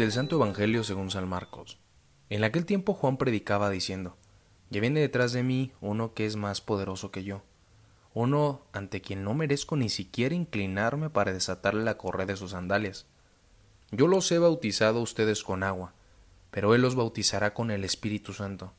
[0.00, 1.78] Del Santo Evangelio según San Marcos.
[2.30, 4.16] En aquel tiempo Juan predicaba diciendo,
[4.70, 7.42] Ya viene detrás de mí uno que es más poderoso que yo,
[8.14, 13.04] uno ante quien no merezco ni siquiera inclinarme para desatarle la correa de sus sandalias.
[13.90, 15.92] Yo los he bautizado a ustedes con agua,
[16.50, 18.72] pero él los bautizará con el Espíritu Santo.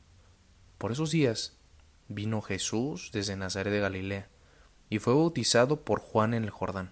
[0.76, 1.56] Por esos días
[2.08, 4.28] vino Jesús desde Nazaret de Galilea,
[4.90, 6.90] y fue bautizado por Juan en el Jordán.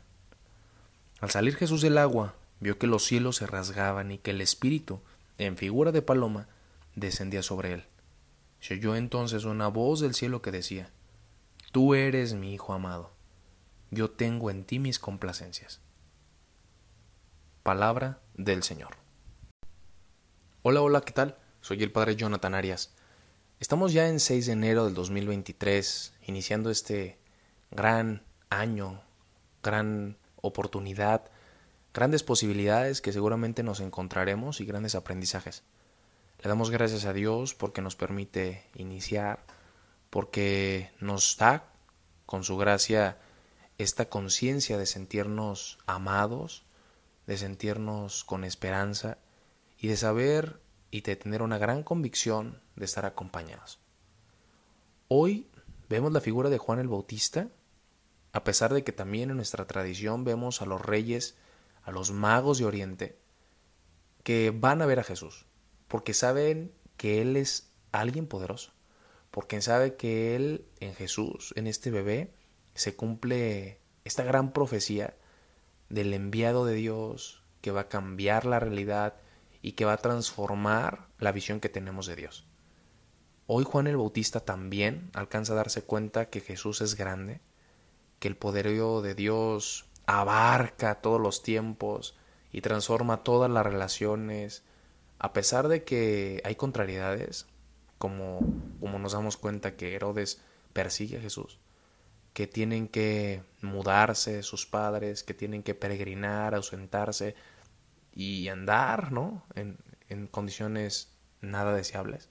[1.19, 5.01] Al salir Jesús del agua, vio que los cielos se rasgaban y que el Espíritu,
[5.39, 6.49] en figura de paloma,
[6.95, 7.85] descendía sobre él.
[8.61, 10.91] Se oyó entonces una voz del cielo que decía,
[11.73, 13.11] Tú eres mi Hijo amado,
[13.91, 15.81] yo tengo en ti mis complacencias.
[17.63, 18.97] Palabra del Señor.
[20.63, 21.39] Hola, hola, ¿qué tal?
[21.61, 22.93] Soy el Padre Jonathan Arias.
[23.61, 27.19] Estamos ya en 6 de enero del 2023, iniciando este
[27.71, 29.01] gran año,
[29.63, 31.31] gran oportunidad
[31.93, 35.63] grandes posibilidades que seguramente nos encontraremos y grandes aprendizajes.
[36.43, 39.45] Le damos gracias a Dios porque nos permite iniciar,
[40.09, 41.65] porque nos da
[42.27, 43.19] con su gracia
[43.79, 46.65] esta conciencia de sentirnos amados,
[47.27, 49.19] de sentirnos con esperanza
[49.79, 53.79] y de saber y de tener una gran convicción de estar acompañados.
[55.09, 55.49] Hoy
[55.89, 57.49] vemos la figura de Juan el Bautista,
[58.33, 61.37] a pesar de que también en nuestra tradición vemos a los reyes
[61.83, 63.19] a los magos de Oriente
[64.23, 65.47] que van a ver a Jesús,
[65.89, 68.73] porque saben que Él es alguien poderoso,
[69.31, 72.35] porque sabe que Él en Jesús, en este bebé,
[72.75, 75.17] se cumple esta gran profecía
[75.89, 79.15] del enviado de Dios que va a cambiar la realidad
[79.63, 82.47] y que va a transformar la visión que tenemos de Dios.
[83.47, 87.41] Hoy Juan el Bautista también alcanza a darse cuenta que Jesús es grande,
[88.21, 92.17] que el poderío de Dios abarca todos los tiempos
[92.53, 94.65] y transforma todas las relaciones,
[95.21, 97.47] a pesar de que hay contrariedades,
[97.99, 98.41] como,
[98.81, 100.43] como nos damos cuenta que Herodes
[100.73, 101.61] persigue a Jesús,
[102.33, 107.37] que tienen que mudarse sus padres, que tienen que peregrinar, ausentarse
[108.13, 109.45] y andar, ¿no?
[109.55, 112.31] En, en condiciones nada deseables.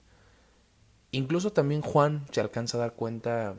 [1.12, 3.56] Incluso también Juan se alcanza a dar cuenta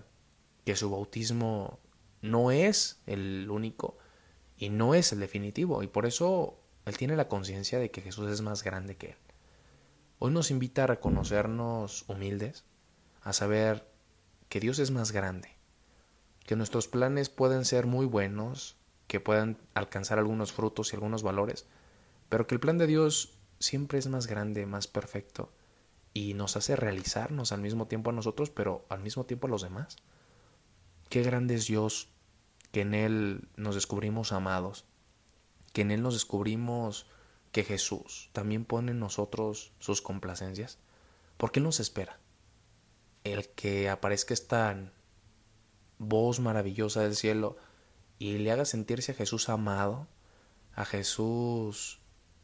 [0.63, 1.79] que su bautismo
[2.21, 3.97] no es el único,
[4.61, 8.29] y no es el definitivo y por eso él tiene la conciencia de que Jesús
[8.29, 9.17] es más grande que él.
[10.19, 12.63] Hoy nos invita a reconocernos humildes,
[13.23, 13.87] a saber
[14.49, 15.49] que Dios es más grande,
[16.45, 18.77] que nuestros planes pueden ser muy buenos,
[19.07, 21.65] que puedan alcanzar algunos frutos y algunos valores,
[22.29, 25.51] pero que el plan de Dios siempre es más grande, más perfecto
[26.13, 29.63] y nos hace realizarnos al mismo tiempo a nosotros, pero al mismo tiempo a los
[29.63, 29.97] demás.
[31.09, 32.09] Qué grande es Dios
[32.71, 34.85] que en Él nos descubrimos amados,
[35.73, 37.05] que en Él nos descubrimos
[37.51, 40.77] que Jesús también pone en nosotros sus complacencias,
[41.37, 42.19] ¿por qué nos espera?
[43.23, 44.91] El que aparezca esta
[45.99, 47.57] voz maravillosa del cielo
[48.17, 50.07] y le haga sentirse a Jesús amado,
[50.73, 51.99] a Jesús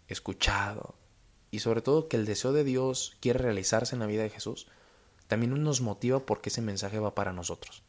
[0.08, 0.96] escuchado,
[1.52, 4.68] y sobre todo que el deseo de Dios quiere realizarse en la vida de Jesús,
[5.28, 7.84] también nos motiva porque ese mensaje va para nosotros.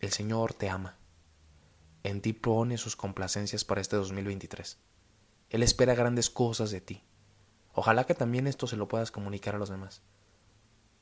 [0.00, 0.96] El Señor te ama.
[2.04, 4.78] En ti pone sus complacencias para este 2023.
[5.50, 7.02] Él espera grandes cosas de ti.
[7.72, 10.02] Ojalá que también esto se lo puedas comunicar a los demás.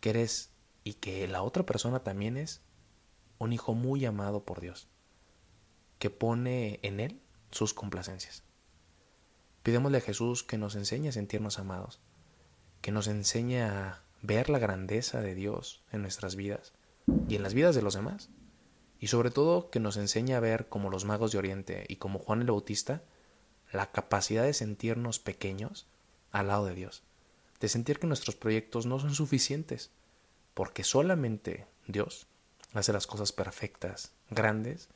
[0.00, 0.50] Que eres
[0.82, 2.62] y que la otra persona también es
[3.38, 4.88] un hijo muy amado por Dios,
[5.98, 7.20] que pone en Él
[7.50, 8.44] sus complacencias.
[9.62, 12.00] Pidémosle a Jesús que nos enseñe a sentirnos amados,
[12.80, 16.72] que nos enseñe a ver la grandeza de Dios en nuestras vidas
[17.28, 18.30] y en las vidas de los demás
[18.98, 22.18] y sobre todo que nos enseñe a ver como los magos de Oriente y como
[22.18, 23.02] Juan el Bautista
[23.72, 25.86] la capacidad de sentirnos pequeños
[26.30, 27.02] al lado de Dios,
[27.60, 29.90] de sentir que nuestros proyectos no son suficientes,
[30.54, 32.26] porque solamente Dios
[32.72, 34.88] hace las cosas perfectas, grandes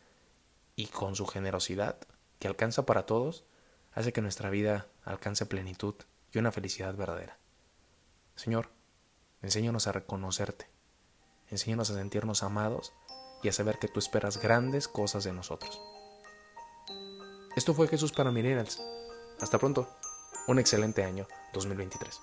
[0.77, 1.99] y con su generosidad
[2.39, 3.45] que alcanza para todos,
[3.93, 5.95] hace que nuestra vida alcance plenitud
[6.33, 7.39] y una felicidad verdadera.
[8.37, 8.71] Señor,
[9.43, 10.69] enséñanos a reconocerte,
[11.51, 12.93] enséñanos a sentirnos amados
[13.43, 15.81] y a saber que tú esperas grandes cosas de nosotros.
[17.57, 18.81] Esto fue Jesús para Millennials.
[19.41, 19.89] Hasta pronto.
[20.47, 22.21] Un excelente año 2023.